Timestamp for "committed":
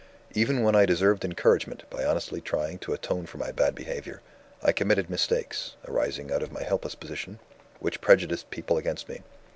4.71-5.11